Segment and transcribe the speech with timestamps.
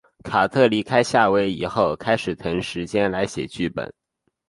[0.23, 3.93] 卡特离开夏威夷后开始腾时间来写剧本。